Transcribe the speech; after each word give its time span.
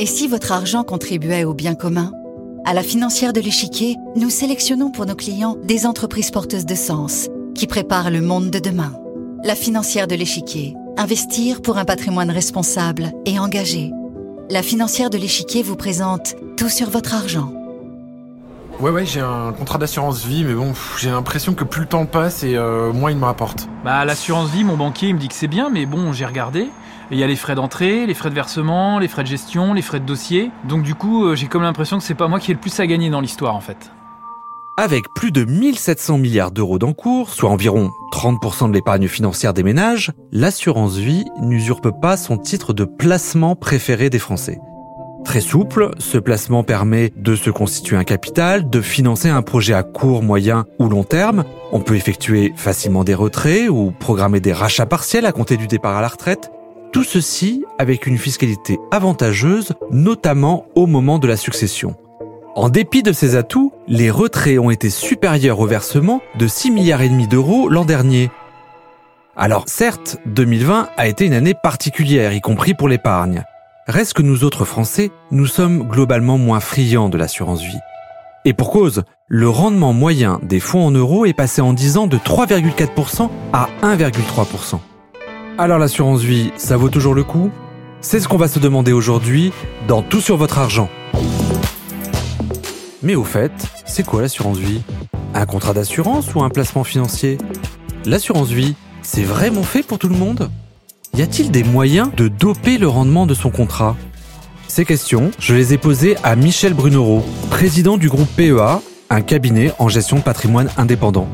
Et 0.00 0.06
si 0.06 0.28
votre 0.28 0.52
argent 0.52 0.82
contribuait 0.82 1.44
au 1.44 1.52
bien 1.52 1.74
commun? 1.74 2.10
À 2.64 2.72
la 2.72 2.82
financière 2.82 3.34
de 3.34 3.40
l'échiquier, 3.42 3.98
nous 4.16 4.30
sélectionnons 4.30 4.90
pour 4.90 5.04
nos 5.04 5.14
clients 5.14 5.58
des 5.62 5.84
entreprises 5.84 6.30
porteuses 6.30 6.64
de 6.64 6.74
sens 6.74 7.28
qui 7.54 7.66
préparent 7.66 8.10
le 8.10 8.22
monde 8.22 8.48
de 8.48 8.58
demain. 8.58 8.94
La 9.44 9.54
financière 9.54 10.06
de 10.06 10.14
l'échiquier, 10.14 10.74
investir 10.96 11.60
pour 11.60 11.76
un 11.76 11.84
patrimoine 11.84 12.30
responsable 12.30 13.12
et 13.26 13.38
engagé. 13.38 13.92
La 14.48 14.62
financière 14.62 15.10
de 15.10 15.18
l'échiquier 15.18 15.62
vous 15.62 15.76
présente 15.76 16.34
tout 16.56 16.70
sur 16.70 16.88
votre 16.88 17.14
argent. 17.14 17.52
Ouais 18.80 18.90
ouais 18.90 19.04
j'ai 19.04 19.20
un 19.20 19.52
contrat 19.52 19.76
d'assurance 19.76 20.24
vie 20.24 20.44
mais 20.44 20.54
bon 20.54 20.72
j'ai 20.98 21.10
l'impression 21.10 21.52
que 21.52 21.64
plus 21.64 21.82
le 21.82 21.88
temps 21.88 22.06
passe 22.06 22.42
et 22.42 22.56
euh, 22.56 22.90
moins 22.94 23.10
il 23.10 23.18
me 23.18 23.26
rapporte. 23.26 23.68
Bah 23.84 24.06
l'assurance 24.06 24.48
vie 24.48 24.64
mon 24.64 24.78
banquier 24.78 25.08
il 25.08 25.16
me 25.16 25.20
dit 25.20 25.28
que 25.28 25.34
c'est 25.34 25.48
bien 25.48 25.68
mais 25.68 25.84
bon 25.84 26.14
j'ai 26.14 26.24
regardé. 26.24 26.68
Il 27.12 27.18
y 27.18 27.24
a 27.24 27.26
les 27.26 27.34
frais 27.34 27.56
d'entrée, 27.56 28.06
les 28.06 28.14
frais 28.14 28.30
de 28.30 28.34
versement, 28.36 29.00
les 29.00 29.08
frais 29.08 29.22
de 29.22 29.28
gestion, 29.28 29.74
les 29.74 29.82
frais 29.82 29.98
de 29.98 30.06
dossier. 30.06 30.52
Donc 30.68 30.84
du 30.84 30.94
coup 30.94 31.24
euh, 31.24 31.34
j'ai 31.34 31.48
comme 31.48 31.62
l'impression 31.62 31.98
que 31.98 32.04
c'est 32.04 32.14
pas 32.14 32.28
moi 32.28 32.38
qui 32.38 32.52
ai 32.52 32.54
le 32.54 32.60
plus 32.60 32.78
à 32.78 32.86
gagner 32.86 33.10
dans 33.10 33.20
l'histoire 33.20 33.56
en 33.56 33.60
fait. 33.60 33.90
Avec 34.76 35.12
plus 35.12 35.32
de 35.32 35.44
1700 35.44 36.18
milliards 36.18 36.52
d'euros 36.52 36.78
d'encours, 36.78 37.30
soit 37.30 37.50
environ 37.50 37.90
30% 38.12 38.68
de 38.68 38.74
l'épargne 38.74 39.08
financière 39.08 39.52
des 39.52 39.64
ménages, 39.64 40.12
l'assurance 40.30 40.96
vie 40.96 41.24
n'usurpe 41.42 41.90
pas 42.00 42.16
son 42.16 42.38
titre 42.38 42.72
de 42.72 42.84
placement 42.84 43.56
préféré 43.56 44.08
des 44.08 44.20
Français. 44.20 44.60
Très 45.24 45.40
souple, 45.40 45.90
ce 45.98 46.16
placement 46.16 46.62
permet 46.62 47.12
de 47.16 47.34
se 47.36 47.50
constituer 47.50 47.96
un 47.96 48.04
capital, 48.04 48.70
de 48.70 48.80
financer 48.80 49.28
un 49.28 49.42
projet 49.42 49.74
à 49.74 49.82
court, 49.82 50.22
moyen 50.22 50.64
ou 50.78 50.88
long 50.88 51.04
terme. 51.04 51.44
On 51.72 51.80
peut 51.80 51.96
effectuer 51.96 52.54
facilement 52.56 53.04
des 53.04 53.14
retraits 53.14 53.68
ou 53.68 53.92
programmer 53.98 54.40
des 54.40 54.52
rachats 54.52 54.86
partiels 54.86 55.26
à 55.26 55.32
compter 55.32 55.56
du 55.56 55.66
départ 55.66 55.96
à 55.96 56.00
la 56.00 56.08
retraite. 56.08 56.50
Tout 56.92 57.04
ceci 57.04 57.64
avec 57.78 58.08
une 58.08 58.18
fiscalité 58.18 58.80
avantageuse, 58.90 59.74
notamment 59.92 60.66
au 60.74 60.86
moment 60.86 61.20
de 61.20 61.28
la 61.28 61.36
succession. 61.36 61.94
En 62.56 62.68
dépit 62.68 63.04
de 63.04 63.12
ces 63.12 63.36
atouts, 63.36 63.72
les 63.86 64.10
retraits 64.10 64.58
ont 64.58 64.70
été 64.70 64.90
supérieurs 64.90 65.60
au 65.60 65.66
versement 65.66 66.20
de 66.36 66.48
6 66.48 66.72
milliards 66.72 67.02
et 67.02 67.08
demi 67.08 67.28
d'euros 67.28 67.68
l'an 67.68 67.84
dernier. 67.84 68.28
Alors 69.36 69.64
certes, 69.68 70.18
2020 70.26 70.88
a 70.96 71.06
été 71.06 71.26
une 71.26 71.32
année 71.32 71.54
particulière, 71.54 72.32
y 72.32 72.40
compris 72.40 72.74
pour 72.74 72.88
l'épargne. 72.88 73.44
Reste 73.86 74.14
que 74.14 74.22
nous 74.22 74.42
autres 74.42 74.64
Français, 74.64 75.12
nous 75.30 75.46
sommes 75.46 75.84
globalement 75.88 76.38
moins 76.38 76.60
friands 76.60 77.08
de 77.08 77.18
l'assurance 77.18 77.62
vie. 77.62 77.78
Et 78.44 78.52
pour 78.52 78.70
cause, 78.70 79.04
le 79.28 79.48
rendement 79.48 79.92
moyen 79.92 80.40
des 80.42 80.60
fonds 80.60 80.86
en 80.86 80.90
euros 80.90 81.24
est 81.24 81.34
passé 81.34 81.60
en 81.60 81.72
10 81.72 81.98
ans 81.98 82.06
de 82.08 82.16
3,4% 82.16 83.28
à 83.52 83.68
1,3%. 83.82 84.80
Alors 85.62 85.78
l'assurance 85.78 86.22
vie, 86.22 86.52
ça 86.56 86.78
vaut 86.78 86.88
toujours 86.88 87.12
le 87.12 87.22
coup? 87.22 87.50
C'est 88.00 88.18
ce 88.18 88.28
qu'on 88.28 88.38
va 88.38 88.48
se 88.48 88.58
demander 88.58 88.92
aujourd'hui 88.92 89.52
dans 89.88 90.00
Tout 90.00 90.22
sur 90.22 90.38
votre 90.38 90.56
argent. 90.56 90.88
Mais 93.02 93.14
au 93.14 93.24
fait, 93.24 93.52
c'est 93.84 94.02
quoi 94.02 94.22
l'assurance 94.22 94.56
vie? 94.56 94.80
Un 95.34 95.44
contrat 95.44 95.74
d'assurance 95.74 96.34
ou 96.34 96.42
un 96.42 96.48
placement 96.48 96.82
financier? 96.82 97.36
L'assurance 98.06 98.48
vie, 98.48 98.74
c'est 99.02 99.22
vraiment 99.22 99.62
fait 99.62 99.82
pour 99.82 99.98
tout 99.98 100.08
le 100.08 100.16
monde? 100.16 100.48
Y 101.14 101.20
a-t-il 101.20 101.50
des 101.50 101.62
moyens 101.62 102.08
de 102.16 102.28
doper 102.28 102.78
le 102.78 102.88
rendement 102.88 103.26
de 103.26 103.34
son 103.34 103.50
contrat? 103.50 103.98
Ces 104.66 104.86
questions, 104.86 105.30
je 105.38 105.54
les 105.54 105.74
ai 105.74 105.76
posées 105.76 106.16
à 106.22 106.36
Michel 106.36 106.72
Brunereau, 106.72 107.22
président 107.50 107.98
du 107.98 108.08
groupe 108.08 108.34
PEA, 108.34 108.80
un 109.10 109.20
cabinet 109.20 109.74
en 109.78 109.90
gestion 109.90 110.16
de 110.16 110.22
patrimoine 110.22 110.70
indépendant. 110.78 111.28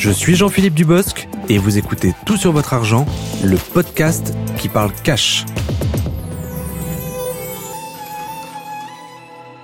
Je 0.00 0.10
suis 0.10 0.34
Jean-Philippe 0.34 0.72
Dubosc 0.72 1.28
et 1.50 1.58
vous 1.58 1.76
écoutez 1.76 2.14
Tout 2.24 2.38
sur 2.38 2.52
votre 2.52 2.72
argent, 2.72 3.04
le 3.44 3.58
podcast 3.58 4.34
qui 4.56 4.70
parle 4.70 4.92
cash. 5.04 5.44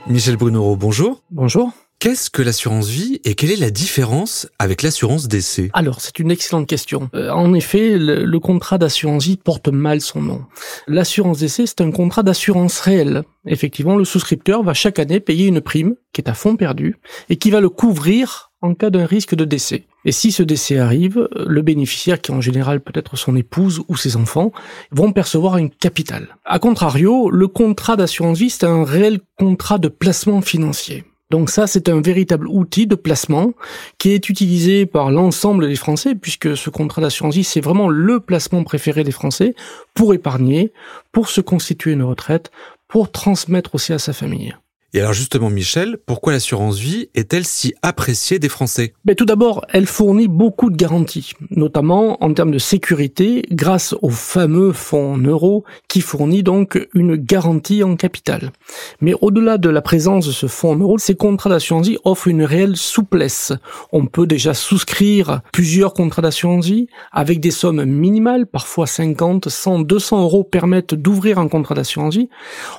Michel 0.07 0.37
Brunereau, 0.37 0.77
bonjour. 0.77 1.23
Bonjour. 1.31 1.73
Qu'est-ce 2.01 2.29
que 2.29 2.42
l'assurance 2.42 2.89
vie 2.89 3.19
et 3.25 3.34
quelle 3.34 3.51
est 3.51 3.57
la 3.57 3.70
différence 3.70 4.47
avec 4.59 4.83
l'assurance 4.83 5.27
décès 5.27 5.70
Alors, 5.73 6.02
c'est 6.02 6.19
une 6.19 6.30
excellente 6.30 6.68
question. 6.68 7.08
Euh, 7.14 7.30
en 7.30 7.55
effet, 7.55 7.97
le, 7.97 8.39
contrat 8.39 8.77
d'assurance 8.77 9.24
vie 9.24 9.39
porte 9.39 9.68
mal 9.68 10.03
son 10.03 10.20
nom. 10.20 10.45
L'assurance 10.86 11.39
décès, 11.39 11.64
c'est 11.64 11.80
un 11.80 11.91
contrat 11.91 12.23
d'assurance 12.23 12.79
réelle. 12.80 13.23
Effectivement, 13.47 13.97
le 13.97 14.05
souscripteur 14.05 14.63
va 14.63 14.74
chaque 14.74 14.98
année 14.98 15.18
payer 15.18 15.47
une 15.47 15.63
prime 15.63 15.97
qui 16.13 16.20
est 16.20 16.29
à 16.29 16.35
fond 16.35 16.57
perdu 16.57 16.97
et 17.30 17.36
qui 17.36 17.51
va 17.51 17.63
le 17.63 17.70
couvrir 17.70 18.53
en 18.61 18.74
cas 18.74 18.91
d'un 18.91 19.07
risque 19.07 19.35
de 19.35 19.47
décès. 19.47 19.86
Et 20.06 20.12
si 20.12 20.30
ce 20.30 20.44
décès 20.44 20.78
arrive, 20.78 21.28
le 21.34 21.62
bénéficiaire, 21.62 22.20
qui 22.20 22.30
en 22.30 22.40
général 22.40 22.80
peut 22.80 22.92
être 22.94 23.17
son 23.17 23.34
épouse 23.34 23.83
ou 23.89 23.96
ses 23.96 24.17
enfants, 24.17 24.52
vont 24.92 25.12
percevoir 25.12 25.58
une 25.58 25.68
capitale. 25.68 26.36
A 26.44 26.61
contrario, 26.61 27.28
le 27.28 27.48
contrat 27.48 27.96
d'assurance 27.96 28.39
vie, 28.39 28.48
c'est 28.48 28.64
un 28.64 28.84
réel 28.84 29.18
contrat 29.36 29.78
de 29.78 29.89
placement 29.89 30.40
financier. 30.42 31.05
Donc 31.30 31.50
ça, 31.50 31.67
c'est 31.67 31.89
un 31.89 32.00
véritable 32.00 32.46
outil 32.46 32.86
de 32.86 32.94
placement 32.94 33.52
qui 33.98 34.11
est 34.11 34.28
utilisé 34.28 34.86
par 34.86 35.11
l'ensemble 35.11 35.67
des 35.67 35.74
Français, 35.74 36.14
puisque 36.14 36.56
ce 36.56 36.70
contrat 36.70 37.02
d'assurance 37.02 37.34
vie, 37.34 37.42
c'est 37.42 37.61
vraiment 37.61 37.88
le 37.88 38.20
placement 38.20 38.62
préféré 38.62 39.02
des 39.02 39.11
Français 39.11 39.56
pour 39.92 40.14
épargner, 40.14 40.73
pour 41.11 41.28
se 41.28 41.40
constituer 41.40 41.90
une 41.92 42.05
retraite, 42.05 42.52
pour 42.86 43.11
transmettre 43.11 43.74
aussi 43.74 43.92
à 43.92 43.98
sa 43.98 44.12
famille. 44.12 44.55
Et 44.95 45.01
alors 45.01 45.13
justement, 45.13 45.51
Michel, 45.51 45.98
pourquoi 46.07 46.33
l'assurance 46.33 46.79
vie 46.79 47.08
est-elle 47.14 47.45
si 47.45 47.74
appréciée 47.83 48.39
des 48.39 48.48
Français? 48.48 48.95
Mais 49.05 49.14
Tout 49.14 49.24
d'abord, 49.24 49.64
elle 49.70 49.86
fournit 49.86 50.29
beaucoup 50.29 50.70
de 50.70 50.77
garanties, 50.77 51.33
notamment 51.51 52.23
en 52.23 52.33
termes 52.33 52.52
de 52.52 52.58
sécurité, 52.58 53.42
grâce 53.51 53.95
au 54.01 54.11
fameux 54.11 54.73
fonds 54.73 55.14
en 55.14 55.19
euros 55.19 55.64
qui 55.89 56.01
fournit 56.01 56.42
donc 56.42 56.89
une 56.95 57.17
garantie 57.17 57.83
en 57.83 57.97
capital. 57.97 58.52
Mais 59.01 59.14
au-delà 59.20 59.58
de 59.58 59.69
la 59.69 59.83
présence 59.83 60.27
de 60.27 60.33
ce 60.33 60.47
fonds 60.47 60.73
en 60.73 60.77
euros, 60.77 60.98
ces 60.98 61.17
contrats 61.17 61.51
d'assurance 61.51 61.89
vie 61.89 61.98
offrent 62.05 62.29
une 62.29 62.45
réelle 62.45 62.77
souplesse. 62.77 63.53
On 63.92 64.07
peut 64.07 64.27
déjà 64.27 64.55
souscrire 64.55 65.41
plusieurs 65.53 65.95
contrats 65.95 66.23
d'assurance 66.23 66.67
vie 66.67 66.86
avec 67.13 67.41
des 67.41 67.51
sommes 67.51 67.85
minimales, 67.85 68.47
parfois 68.47 68.86
50, 68.86 69.48
100, 69.48 69.80
200 69.80 70.23
euros 70.23 70.45
permettent 70.45 70.95
d'ouvrir 70.95 71.39
un 71.39 71.48
contrat 71.48 71.74
d'assurance 71.74 72.14
vie. 72.14 72.29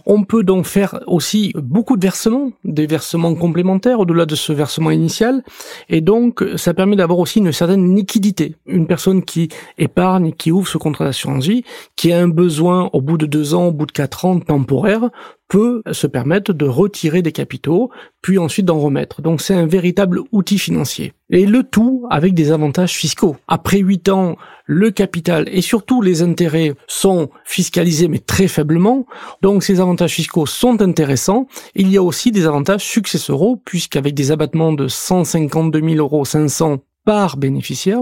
On 0.06 0.24
peut 0.24 0.44
donc 0.44 0.66
faire 0.66 1.02
aussi 1.06 1.52
beaucoup 1.56 1.97
versements, 1.98 2.52
des 2.64 2.88
versements 2.88 3.36
complémentaires 3.36 4.00
au-delà 4.00 4.26
de 4.26 4.36
ce 4.36 4.54
versement 4.54 4.92
initial. 4.92 5.44
Et 5.90 6.02
donc, 6.02 6.44
ça 6.56 6.74
permet 6.74 6.96
d'avoir 6.96 7.20
aussi 7.20 7.40
une 7.40 7.52
certaine 7.52 7.96
liquidité. 7.96 8.56
Une 8.66 8.88
personne 8.88 9.24
qui 9.24 9.50
épargne, 9.78 10.32
qui 10.32 10.52
ouvre 10.52 10.68
ce 10.68 10.78
contrat 10.78 11.06
d'assurance 11.06 11.46
vie, 11.46 11.64
qui 11.96 12.12
a 12.14 12.20
un 12.20 12.28
besoin 12.28 12.90
au 12.94 13.02
bout 13.02 13.18
de 13.18 13.26
deux 13.26 13.54
ans, 13.54 13.68
au 13.68 13.72
bout 13.72 13.86
de 13.86 13.92
quatre 13.92 14.26
ans 14.26 14.40
temporaire, 14.40 15.10
peut 15.48 15.82
se 15.92 16.08
permettre 16.08 16.54
de 16.54 16.66
retirer 16.66 17.22
des 17.22 17.32
capitaux, 17.32 17.90
puis 18.22 18.38
ensuite 18.38 18.66
d'en 18.66 18.80
remettre. 18.80 19.22
Donc 19.22 19.42
c'est 19.42 19.54
un 19.54 19.66
véritable 19.66 20.22
outil 20.32 20.58
financier. 20.60 21.14
Et 21.30 21.46
le 21.46 21.64
tout 21.64 22.06
avec 22.10 22.34
des 22.34 22.52
avantages 22.52 22.94
fiscaux. 22.94 23.36
Après 23.48 23.80
8 23.80 24.10
ans, 24.10 24.38
le 24.66 24.92
capital 24.92 25.48
et 25.52 25.62
surtout 25.62 26.02
les 26.02 26.22
intérêts 26.22 26.74
sont 26.88 27.30
fiscalisés 27.46 28.08
mais 28.08 28.20
très 28.20 28.48
faiblement. 28.48 29.06
Donc 29.42 29.64
ces 29.64 29.80
avantages 29.80 30.14
fiscaux 30.14 30.46
sont 30.46 30.82
intéressants. 30.82 31.48
Il 31.76 31.90
y 31.90 31.98
a 31.98 32.04
aussi 32.04 32.32
des 32.32 32.46
avantages 32.46 32.84
successoraux 32.84 33.62
puisqu'avec 33.64 34.14
des 34.14 34.32
abattements 34.32 34.74
de 34.74 34.88
152 34.88 35.82
000 35.82 35.96
euros 35.96 36.26
500 36.26 36.80
par 37.08 37.38
bénéficiaire. 37.38 38.00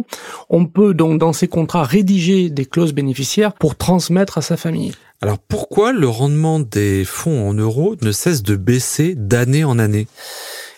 On 0.50 0.66
peut 0.66 0.96
donc 0.96 1.20
dans 1.20 1.32
ces 1.32 1.48
contrats 1.48 1.84
rédiger 1.84 2.50
des 2.50 2.66
clauses 2.66 2.92
bénéficiaires 2.92 3.54
pour 3.54 3.76
transmettre 3.76 4.40
à 4.40 4.42
sa 4.42 4.58
famille. 4.58 4.94
Alors 5.22 5.38
pourquoi 5.38 5.94
le 5.94 6.10
rendement 6.10 6.60
des 6.60 7.06
fonds 7.06 7.48
en 7.48 7.54
euros 7.54 7.96
ne 8.02 8.12
cesse 8.12 8.42
de 8.42 8.56
baisser 8.56 9.14
d'année 9.14 9.64
en 9.64 9.78
année? 9.78 10.08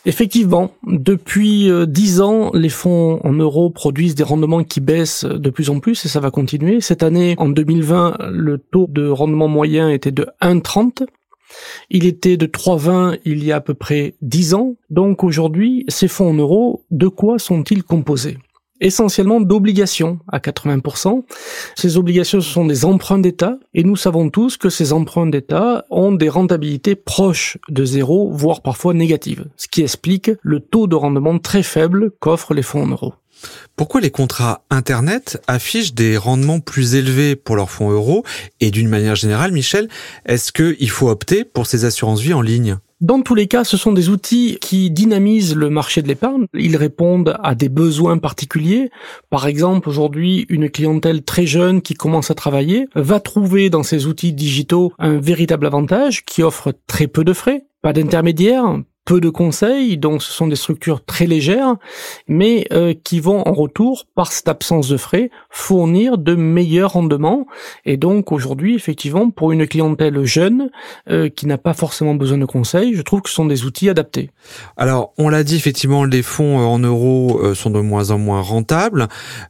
Effectivement, 0.06 0.72
depuis 0.86 1.70
euh, 1.70 1.86
dix 1.86 2.20
ans, 2.20 2.52
les 2.54 2.70
fonds 2.70 3.22
en 3.24 3.32
euros 3.32 3.70
produisent 3.70 4.16
des 4.16 4.24
rendements 4.24 4.64
qui 4.66 4.82
baissent 4.82 5.24
de 5.24 5.50
plus 5.50 5.70
en 5.70 5.80
plus 5.80 6.06
et 6.06 6.10
ça 6.10 6.20
va 6.20 6.30
continuer. 6.30 6.82
Cette 6.82 7.04
année, 7.04 7.36
en 7.38 7.48
2020, 7.48 8.18
le 8.30 8.58
taux 8.58 8.88
de 8.90 9.08
rendement 9.08 9.48
moyen 9.48 9.90
était 9.90 10.12
de 10.12 10.28
1,30 10.42 11.06
il 11.90 12.06
était 12.06 12.38
de 12.38 12.46
3,20 12.46 13.20
il 13.26 13.44
y 13.44 13.52
a 13.52 13.58
à 13.58 13.62
peu 13.62 13.74
près 13.74 14.16
10 14.22 14.54
ans. 14.54 14.76
Donc 14.90 15.24
aujourd'hui, 15.24 15.86
ces 15.88 16.08
fonds 16.08 16.30
en 16.30 16.34
euros, 16.34 16.84
de 16.92 17.08
quoi 17.08 17.40
sont-ils 17.40 17.84
composés? 17.84 18.38
Essentiellement 18.82 19.42
d'obligations 19.42 20.20
à 20.32 20.40
80%. 20.40 21.24
Ces 21.76 21.98
obligations 21.98 22.42
sont 22.42 22.66
des 22.66 22.86
emprunts 22.86 23.20
d'État 23.20 23.58
et 23.74 23.84
nous 23.84 23.96
savons 23.96 24.30
tous 24.30 24.58
que 24.58 24.70
ces 24.70 24.94
emprunts 24.94 25.28
d'État 25.28 25.86
ont 25.90 26.12
des 26.12 26.30
rentabilités 26.30 26.96
proches 26.96 27.58
de 27.70 27.86
zéro, 27.86 28.32
voire 28.32 28.62
parfois 28.62 28.94
négatives, 28.94 29.46
ce 29.56 29.68
qui 29.68 29.82
explique 29.82 30.32
le 30.42 30.60
taux 30.60 30.88
de 30.88 30.96
rendement 30.96 31.40
très 31.40 31.64
faible 31.64 32.12
qu'offrent 32.20 32.54
les 32.54 32.64
fonds 32.64 32.84
en 32.84 32.88
euros. 32.88 33.14
Pourquoi 33.76 34.02
les 34.02 34.10
contrats 34.10 34.66
Internet 34.70 35.42
affichent 35.48 35.94
des 35.94 36.18
rendements 36.18 36.60
plus 36.60 36.96
élevés 36.96 37.36
pour 37.36 37.56
leurs 37.56 37.70
fonds 37.70 37.92
euros? 37.92 38.24
Et 38.60 38.72
d'une 38.72 38.90
manière 38.90 39.16
générale, 39.16 39.52
Michel, 39.52 39.88
est-ce 40.26 40.52
qu'il 40.52 40.90
faut 40.90 41.10
opter 41.10 41.44
pour 41.44 41.68
ces 41.68 41.86
assurances 41.86 42.22
vie 42.22 42.34
en 42.34 42.42
ligne? 42.42 42.78
Dans 43.00 43.22
tous 43.22 43.36
les 43.36 43.48
cas, 43.48 43.64
ce 43.64 43.78
sont 43.78 43.94
des 43.94 44.10
outils 44.10 44.58
qui 44.60 44.90
dynamisent 44.90 45.56
le 45.56 45.70
marché 45.70 46.02
de 46.02 46.08
l'épargne. 46.08 46.48
Ils 46.56 46.78
répondent 46.78 47.38
à 47.44 47.54
des 47.54 47.70
besoins 47.70 48.18
particuliers. 48.18 48.90
Par 49.30 49.46
exemple, 49.46 49.88
aujourd'hui, 49.88 50.48
une 50.50 50.68
clientèle 50.68 51.24
très 51.24 51.46
jeune 51.46 51.84
qui 51.84 51.94
commence 51.94 52.32
à 52.32 52.36
travailler 52.36 52.88
va 52.96 53.20
trouver 53.20 53.70
dans 53.70 53.84
ces 53.84 54.08
outils 54.08 54.34
digitaux 54.34 54.94
un 54.98 55.18
véritable 55.18 55.68
avantage 55.68 56.26
qui 56.26 56.42
offre 56.42 56.74
très 56.88 57.06
peu 57.06 57.24
de 57.24 57.34
frais, 57.34 57.66
pas 57.84 57.94
d'intermédiaire, 57.94 58.66
peu 59.08 59.22
de 59.22 59.30
conseils, 59.30 59.98
donc 59.98 60.22
ce 60.22 60.34
sont 60.34 60.48
des 60.48 60.58
structures 60.58 61.04
très 61.04 61.28
légères, 61.28 61.76
mais 62.28 62.68
euh, 62.74 62.94
qui 63.06 63.22
vont 63.22 63.48
en 63.48 63.54
retour, 63.54 64.04
par 64.16 64.34
cette 64.34 64.50
absence 64.50 64.90
de 64.90 64.98
frais, 64.98 65.32
fournir 65.50 66.18
de 66.18 66.36
meilleurs 66.36 66.92
rendements. 66.92 67.48
Et 67.86 67.96
donc 67.96 68.34
aujourd'hui, 68.34 68.76
effectivement, 68.76 69.30
pour 69.30 69.54
une 69.54 69.66
clientèle 69.66 70.26
jeune 70.26 70.70
euh, 71.10 71.30
qui 71.30 71.48
n'a 71.48 71.58
pas 71.58 71.74
forcément 71.74 72.16
besoin 72.16 72.38
de 72.38 72.46
conseils, 72.46 72.96
je 72.96 73.02
trouve 73.02 73.22
que 73.22 73.30
ce 73.30 73.36
sont 73.36 73.46
des 73.46 73.64
outils 73.64 73.88
adaptés. 73.88 74.30
Alors, 74.76 75.14
on 75.18 75.30
l'a 75.30 75.46
dit, 75.46 75.56
effectivement, 75.56 76.04
les 76.04 76.22
fonds 76.22 76.60
euh, 76.60 76.64
en 76.64 76.80
euros 76.80 77.56
sont 77.56 77.70
de 77.70 77.80
moins 77.80 78.12
en 78.12 78.18
moins 78.18 78.42
rentables. 78.42 79.08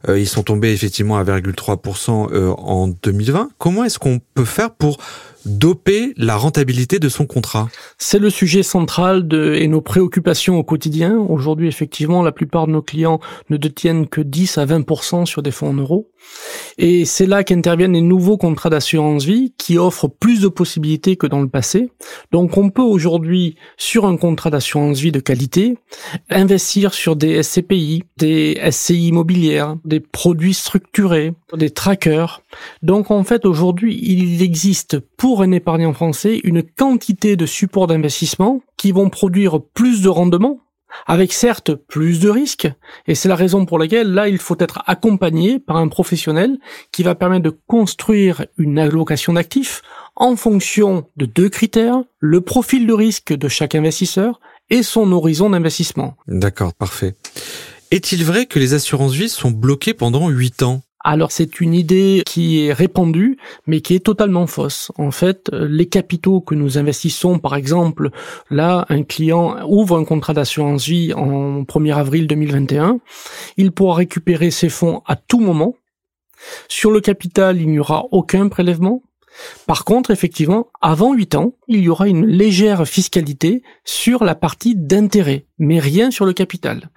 ils 0.08 0.28
sont 0.28 0.44
tombés 0.44 0.72
effectivement 0.72 1.18
à 1.18 1.24
1,3% 1.24 2.54
en 2.56 2.88
2020. 2.88 3.50
Comment 3.58 3.82
est-ce 3.82 3.98
qu'on 3.98 4.20
peut 4.34 4.44
faire 4.44 4.70
pour 4.70 4.98
doper 5.44 6.12
la 6.16 6.36
rentabilité 6.36 6.98
de 6.98 7.08
son 7.08 7.26
contrat 7.26 7.68
C'est 7.98 8.18
le 8.18 8.30
sujet 8.30 8.62
central 8.62 9.26
de, 9.26 9.54
et 9.54 9.68
nos 9.68 9.80
préoccupations 9.80 10.56
au 10.56 10.64
quotidien. 10.64 11.16
Aujourd'hui, 11.16 11.68
effectivement, 11.68 12.22
la 12.22 12.32
plupart 12.32 12.66
de 12.66 12.72
nos 12.72 12.82
clients 12.82 13.20
ne 13.50 13.56
détiennent 13.56 14.08
que 14.08 14.20
10 14.20 14.58
à 14.58 14.66
20% 14.66 15.26
sur 15.26 15.42
des 15.42 15.50
fonds 15.50 15.70
en 15.70 15.74
euros. 15.74 16.10
Et 16.78 17.04
c'est 17.04 17.26
là 17.26 17.44
qu'interviennent 17.44 17.94
les 17.94 18.00
nouveaux 18.00 18.36
contrats 18.36 18.70
d'assurance 18.70 19.24
vie 19.24 19.52
qui 19.56 19.78
offrent 19.78 20.08
plus 20.08 20.40
de 20.40 20.48
possibilités 20.48 21.16
que 21.16 21.26
dans 21.26 21.40
le 21.40 21.48
passé. 21.48 21.90
Donc 22.32 22.56
on 22.56 22.70
peut 22.70 22.82
aujourd'hui, 22.82 23.56
sur 23.76 24.06
un 24.06 24.16
contrat 24.16 24.50
d'assurance 24.50 24.98
vie 24.98 25.12
de 25.12 25.20
qualité, 25.20 25.76
investir 26.30 26.94
sur 26.94 27.16
des 27.16 27.42
SCPI, 27.42 28.04
des 28.16 28.60
SCI 28.70 29.08
immobilières, 29.08 29.76
des 29.84 30.00
produits 30.00 30.54
structurés, 30.54 31.32
des 31.54 31.70
trackers. 31.70 32.42
Donc 32.82 33.10
en 33.10 33.24
fait 33.24 33.44
aujourd'hui, 33.44 33.98
il 34.02 34.42
existe 34.42 34.98
pour 34.98 35.27
un 35.36 35.52
épargnant 35.52 35.92
français 35.92 36.40
une 36.44 36.62
quantité 36.62 37.36
de 37.36 37.46
supports 37.46 37.86
d'investissement 37.86 38.60
qui 38.76 38.92
vont 38.92 39.10
produire 39.10 39.60
plus 39.60 40.02
de 40.02 40.08
rendement 40.08 40.60
avec 41.06 41.32
certes 41.32 41.74
plus 41.74 42.18
de 42.18 42.30
risques, 42.30 42.68
et 43.06 43.14
c'est 43.14 43.28
la 43.28 43.36
raison 43.36 43.66
pour 43.66 43.78
laquelle 43.78 44.12
là 44.12 44.28
il 44.28 44.38
faut 44.38 44.56
être 44.58 44.82
accompagné 44.86 45.58
par 45.58 45.76
un 45.76 45.88
professionnel 45.88 46.58
qui 46.92 47.02
va 47.02 47.14
permettre 47.14 47.44
de 47.44 47.56
construire 47.66 48.46
une 48.56 48.78
allocation 48.78 49.34
d'actifs 49.34 49.82
en 50.16 50.34
fonction 50.34 51.06
de 51.16 51.26
deux 51.26 51.50
critères, 51.50 52.02
le 52.18 52.40
profil 52.40 52.86
de 52.86 52.92
risque 52.92 53.32
de 53.32 53.48
chaque 53.48 53.74
investisseur 53.74 54.40
et 54.70 54.82
son 54.82 55.12
horizon 55.12 55.50
d'investissement. 55.50 56.16
D'accord, 56.26 56.74
parfait. 56.74 57.14
Est-il 57.90 58.24
vrai 58.24 58.46
que 58.46 58.58
les 58.58 58.74
assurances 58.74 59.12
vie 59.12 59.28
sont 59.28 59.50
bloquées 59.50 59.94
pendant 59.94 60.28
8 60.28 60.62
ans? 60.62 60.82
Alors 61.08 61.32
c'est 61.32 61.60
une 61.60 61.72
idée 61.72 62.22
qui 62.26 62.66
est 62.66 62.72
répandue, 62.74 63.38
mais 63.66 63.80
qui 63.80 63.94
est 63.94 64.04
totalement 64.04 64.46
fausse. 64.46 64.92
En 64.98 65.10
fait, 65.10 65.50
les 65.52 65.86
capitaux 65.86 66.42
que 66.42 66.54
nous 66.54 66.76
investissons, 66.76 67.38
par 67.38 67.56
exemple, 67.56 68.10
là, 68.50 68.84
un 68.90 69.02
client 69.04 69.56
ouvre 69.66 69.96
un 69.96 70.04
contrat 70.04 70.34
d'assurance 70.34 70.86
vie 70.86 71.14
en 71.14 71.62
1er 71.62 71.96
avril 71.96 72.26
2021, 72.26 73.00
il 73.56 73.72
pourra 73.72 73.96
récupérer 73.96 74.50
ses 74.50 74.68
fonds 74.68 75.00
à 75.06 75.16
tout 75.16 75.40
moment. 75.40 75.76
Sur 76.68 76.90
le 76.90 77.00
capital, 77.00 77.58
il 77.58 77.70
n'y 77.70 77.78
aura 77.78 78.04
aucun 78.10 78.48
prélèvement. 78.48 79.02
Par 79.66 79.84
contre, 79.84 80.10
effectivement, 80.10 80.68
avant 80.80 81.12
8 81.12 81.34
ans, 81.34 81.54
il 81.68 81.80
y 81.80 81.88
aura 81.88 82.08
une 82.08 82.26
légère 82.26 82.86
fiscalité 82.86 83.62
sur 83.84 84.24
la 84.24 84.34
partie 84.34 84.74
d'intérêt, 84.74 85.44
mais 85.58 85.78
rien 85.78 86.10
sur 86.10 86.24
le 86.24 86.32
capital. 86.32 86.90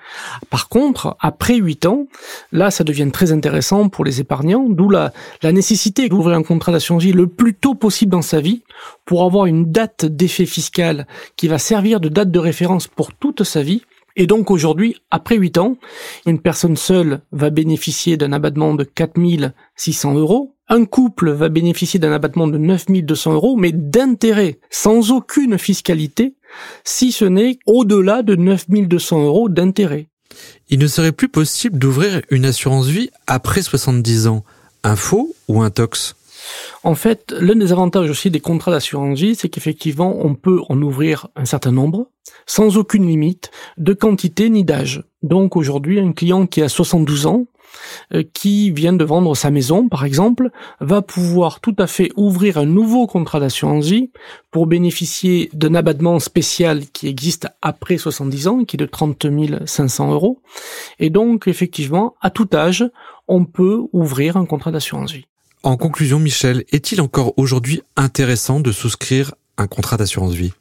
Par 0.50 0.70
contre, 0.70 1.16
après 1.20 1.56
8 1.56 1.86
ans, 1.86 2.08
là, 2.52 2.72
ça 2.72 2.84
devient 2.84 3.10
très 3.12 3.32
intéressant 3.32 3.90
pour 3.90 4.06
les 4.06 4.22
épargnants, 4.22 4.68
d'où 4.70 4.90
la, 4.90 5.12
nécessité 5.44 6.10
d'ouvrir 6.10 6.38
un 6.38 6.44
contrat 6.44 6.72
d'assurance 6.72 7.04
vie 7.04 7.14
le 7.14 7.28
plus 7.28 7.54
tôt 7.54 7.76
possible 7.76 8.12
dans 8.12 8.22
sa 8.22 8.42
vie 8.42 8.64
pour 9.06 9.24
avoir 9.24 9.46
une 9.46 9.72
date 9.72 10.06
d'effet 10.06 10.46
fiscal 10.46 11.08
qui 11.36 11.48
va 11.48 11.58
servir 11.58 12.00
de 12.00 12.10
date 12.10 12.32
de 12.32 12.40
référence 12.40 12.88
pour 12.88 13.14
toute 13.14 13.44
sa 13.44 13.64
vie 13.64 13.84
et 14.16 14.28
donc 14.28 14.52
aujourd'hui, 14.52 14.96
après 15.10 15.36
8 15.36 15.58
ans, 15.58 15.78
une 16.26 16.40
personne 16.40 16.76
seule 16.76 17.22
va 17.32 17.50
bénéficier 17.50 18.18
d'un 18.18 18.34
abattement 18.34 18.74
de 18.74 18.84
4600 18.84 20.16
euros. 20.16 20.56
Un 20.68 20.86
couple 20.86 21.32
va 21.32 21.50
bénéficier 21.50 22.00
d'un 22.00 22.12
abattement 22.12 22.48
de 22.48 22.58
9200 22.58 23.34
euros, 23.34 23.56
mais 23.56 23.72
d'intérêt, 23.72 24.60
sans 24.70 25.12
aucune 25.12 25.58
fiscalité, 25.58 26.36
si 26.84 27.12
ce 27.12 27.26
n'est 27.26 27.60
au-delà 27.66 28.24
de 28.24 28.36
9200 28.36 29.24
euros 29.26 29.50
d'intérêt. 29.50 30.08
Il 30.70 30.80
ne 30.80 30.88
serait 30.88 31.12
plus 31.12 31.28
possible 31.28 31.78
d'ouvrir 31.78 32.22
une 32.30 32.46
assurance 32.46 32.88
vie 32.88 33.10
après 33.28 33.62
70 33.62 34.28
ans. 34.28 34.44
Un 34.84 34.96
faux 34.96 35.36
ou 35.48 35.62
un 35.62 35.70
tox? 35.70 36.16
En 36.84 36.96
fait, 36.96 37.34
l'un 37.40 37.56
des 37.56 37.72
avantages 37.72 38.10
aussi 38.10 38.32
des 38.32 38.40
contrats 38.40 38.72
d'assurance 38.72 39.20
vie, 39.20 39.36
c'est 39.36 39.50
qu'effectivement, 39.50 40.18
on 40.20 40.36
peut 40.36 40.62
en 40.70 40.82
ouvrir 40.82 41.28
un 41.36 41.46
certain 41.46 41.72
nombre, 41.72 42.08
sans 42.46 42.78
aucune 42.78 43.08
limite 43.08 43.52
de 43.78 43.94
quantité 43.94 44.50
ni 44.50 44.64
d'âge. 44.64 45.04
Donc 45.22 45.56
aujourd'hui, 45.56 46.00
un 46.00 46.12
client 46.12 46.48
qui 46.48 46.62
a 46.62 46.70
72 46.70 47.28
ans, 47.28 47.46
euh, 48.14 48.24
qui 48.34 48.72
vient 48.72 48.94
de 48.94 49.06
vendre 49.06 49.36
sa 49.36 49.50
maison, 49.50 49.88
par 49.88 50.04
exemple, 50.04 50.50
va 50.80 51.02
pouvoir 51.02 51.62
tout 51.62 51.76
à 51.78 51.88
fait 51.88 52.12
ouvrir 52.16 52.58
un 52.58 52.66
nouveau 52.66 53.08
contrat 53.08 53.40
d'assurance 53.40 53.86
vie 53.86 54.12
pour 54.52 54.68
bénéficier 54.68 55.50
d'un 55.54 55.76
abattement 55.76 56.20
spécial 56.20 56.88
qui 56.88 57.08
existe 57.08 57.48
après 57.62 57.98
70 57.98 58.48
ans, 58.48 58.66
qui 58.66 58.76
est 58.76 58.78
de 58.78 58.86
30 58.86 59.26
500 59.66 60.12
euros. 60.12 60.42
Et 61.00 61.10
donc, 61.10 61.48
effectivement, 61.48 62.16
à 62.22 62.30
tout 62.30 62.50
âge, 62.54 62.86
on 63.28 63.46
peut 63.46 63.82
ouvrir 63.94 64.36
un 64.38 64.46
contrat 64.46 64.72
d'assurance 64.72 65.12
vie. 65.12 65.26
En 65.64 65.78
conclusion, 65.78 66.18
Michel, 66.18 66.64
est-il 66.72 67.02
encore 67.02 67.38
aujourd'hui 67.38 67.84
intéressant 67.96 68.62
de 68.62 68.72
souscrire 68.72 69.36
un 69.58 69.68
contrat 69.68 69.96
d'assurance 69.96 70.34
vie? 70.34 70.54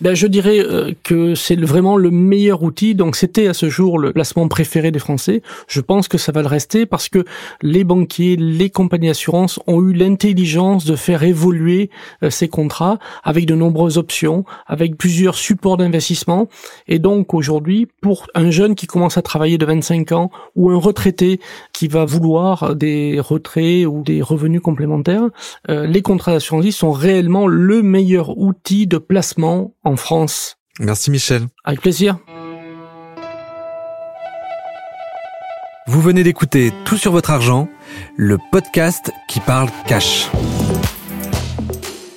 Ben, 0.00 0.14
je 0.14 0.26
dirais 0.26 0.58
euh, 0.58 0.92
que 1.04 1.34
c'est 1.34 1.54
vraiment 1.56 1.96
le 1.96 2.10
meilleur 2.10 2.62
outil. 2.62 2.94
Donc 2.94 3.14
c'était 3.14 3.46
à 3.46 3.54
ce 3.54 3.68
jour 3.68 3.98
le 3.98 4.12
placement 4.12 4.48
préféré 4.48 4.90
des 4.90 4.98
Français. 4.98 5.42
Je 5.68 5.80
pense 5.80 6.08
que 6.08 6.18
ça 6.18 6.32
va 6.32 6.42
le 6.42 6.48
rester 6.48 6.84
parce 6.84 7.08
que 7.08 7.24
les 7.62 7.84
banquiers, 7.84 8.36
les 8.36 8.70
compagnies 8.70 9.06
d'assurance 9.06 9.60
ont 9.66 9.80
eu 9.82 9.92
l'intelligence 9.92 10.84
de 10.84 10.96
faire 10.96 11.22
évoluer 11.22 11.90
euh, 12.22 12.30
ces 12.30 12.48
contrats 12.48 12.98
avec 13.22 13.46
de 13.46 13.54
nombreuses 13.54 13.98
options, 13.98 14.44
avec 14.66 14.96
plusieurs 14.96 15.36
supports 15.36 15.76
d'investissement. 15.76 16.48
Et 16.88 16.98
donc 16.98 17.32
aujourd'hui, 17.32 17.86
pour 18.00 18.26
un 18.34 18.50
jeune 18.50 18.74
qui 18.74 18.86
commence 18.86 19.16
à 19.16 19.22
travailler 19.22 19.58
de 19.58 19.66
25 19.66 20.12
ans 20.12 20.30
ou 20.56 20.70
un 20.70 20.78
retraité 20.78 21.40
qui 21.72 21.86
va 21.86 22.04
vouloir 22.04 22.74
des 22.74 23.20
retraits 23.20 23.86
ou 23.86 24.02
des 24.02 24.22
revenus 24.22 24.60
complémentaires, 24.60 25.28
euh, 25.70 25.86
les 25.86 26.02
contrats 26.02 26.32
d'assurance 26.32 26.64
sont 26.70 26.92
réellement 26.92 27.46
le 27.46 27.82
meilleur 27.82 28.38
outil 28.38 28.86
de 28.86 28.98
placement 28.98 29.72
en 29.94 29.96
France. 29.96 30.56
Merci 30.80 31.10
Michel. 31.12 31.46
Avec 31.64 31.80
plaisir. 31.80 32.18
Vous 35.86 36.00
venez 36.00 36.24
d'écouter 36.24 36.72
Tout 36.84 36.96
sur 36.96 37.12
votre 37.12 37.30
argent, 37.30 37.68
le 38.16 38.38
podcast 38.50 39.12
qui 39.28 39.38
parle 39.38 39.68
cash. 39.86 40.28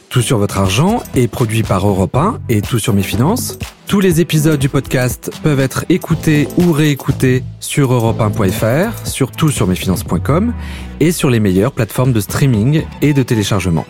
Tout 0.09 0.21
sur 0.21 0.39
votre 0.39 0.57
argent 0.57 1.03
est 1.13 1.27
produit 1.27 1.61
par 1.61 1.87
Europe 1.87 2.15
1 2.15 2.39
et 2.49 2.61
Tout 2.61 2.79
sur 2.79 2.93
mes 2.93 3.03
finances. 3.03 3.59
Tous 3.85 3.99
les 3.99 4.21
épisodes 4.21 4.59
du 4.59 4.69
podcast 4.69 5.29
peuvent 5.43 5.59
être 5.59 5.85
écoutés 5.89 6.47
ou 6.57 6.71
réécoutés 6.71 7.43
sur 7.59 7.93
europe1.fr, 7.93 9.07
sur 9.07 9.31
toutsurmesfinances.com 9.31 10.53
et 10.99 11.11
sur 11.11 11.29
les 11.29 11.39
meilleures 11.39 11.73
plateformes 11.73 12.11
de 12.11 12.21
streaming 12.21 12.83
et 13.03 13.13
de 13.13 13.21
téléchargement. 13.21 13.85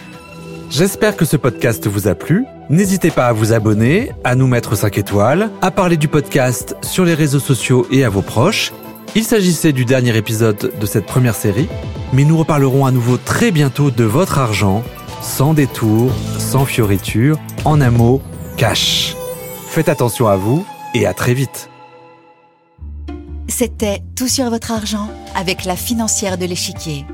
J'espère 0.69 1.15
que 1.15 1.23
ce 1.23 1.38
podcast 1.38 1.88
vous 1.88 2.09
a 2.09 2.15
plu. 2.15 2.45
N'hésitez 2.69 3.12
pas 3.12 3.27
à 3.27 3.33
vous 3.33 3.53
abonner, 3.53 4.12
à 4.25 4.36
nous 4.36 4.47
mettre 4.47 4.75
5 4.75 4.97
étoiles, 4.97 5.50
à 5.62 5.71
parler 5.71 5.95
du 5.95 6.09
podcast 6.09 6.75
sur 6.81 7.05
les 7.05 7.13
réseaux 7.13 7.39
sociaux 7.39 7.88
et 7.91 8.03
à 8.03 8.09
vos 8.09 8.21
proches. 8.21 8.74
Il 9.15 9.24
s'agissait 9.24 9.71
du 9.71 9.86
dernier 9.86 10.17
épisode 10.17 10.74
de 10.77 10.86
cette 10.86 11.05
première 11.05 11.33
série, 11.33 11.69
mais 12.12 12.25
nous 12.25 12.38
reparlerons 12.38 12.86
à 12.86 12.91
nouveau 12.91 13.15
très 13.15 13.51
bientôt 13.51 13.89
de 13.89 14.03
votre 14.03 14.38
argent, 14.38 14.83
sans 15.21 15.53
détour, 15.53 16.12
sans 16.39 16.65
fioriture, 16.65 17.39
en 17.63 17.79
un 17.79 17.89
mot, 17.89 18.21
cash. 18.57 19.15
Faites 19.67 19.88
attention 19.88 20.27
à 20.27 20.36
vous 20.36 20.65
et 20.93 21.05
à 21.05 21.13
très 21.13 21.33
vite. 21.33 21.69
C'était 23.47 24.01
Tout 24.17 24.27
sur 24.27 24.50
votre 24.50 24.71
argent 24.71 25.09
avec 25.36 25.63
la 25.63 25.77
financière 25.77 26.38
de 26.38 26.45
l'échiquier. 26.45 27.05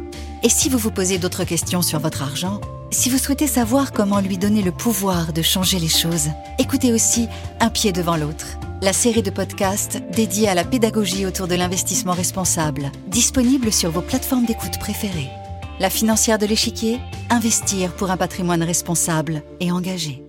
Et 0.41 0.49
si 0.49 0.67
vous 0.67 0.79
vous 0.79 0.91
posez 0.91 1.19
d'autres 1.19 1.43
questions 1.43 1.83
sur 1.83 1.99
votre 1.99 2.23
argent, 2.23 2.59
si 2.93 3.09
vous 3.09 3.17
souhaitez 3.17 3.47
savoir 3.47 3.91
comment 3.91 4.19
lui 4.19 4.37
donner 4.37 4.61
le 4.61 4.71
pouvoir 4.71 5.33
de 5.33 5.41
changer 5.41 5.79
les 5.79 5.87
choses, 5.87 6.29
écoutez 6.59 6.93
aussi 6.93 7.27
Un 7.59 7.69
pied 7.69 7.91
devant 7.91 8.17
l'autre, 8.17 8.45
la 8.81 8.93
série 8.93 9.23
de 9.23 9.31
podcasts 9.31 10.01
dédiée 10.11 10.47
à 10.47 10.53
la 10.53 10.63
pédagogie 10.63 11.25
autour 11.25 11.47
de 11.47 11.55
l'investissement 11.55 12.13
responsable, 12.13 12.91
disponible 13.07 13.71
sur 13.71 13.89
vos 13.89 14.01
plateformes 14.01 14.45
d'écoute 14.45 14.79
préférées. 14.79 15.29
La 15.79 15.89
financière 15.89 16.37
de 16.37 16.45
l'échiquier, 16.45 16.99
investir 17.29 17.93
pour 17.93 18.11
un 18.11 18.17
patrimoine 18.17 18.63
responsable 18.63 19.43
et 19.59 19.71
engagé. 19.71 20.23